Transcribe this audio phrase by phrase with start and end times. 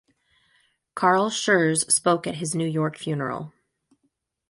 [0.95, 3.53] Carl Schurz spoke at his New York funeral.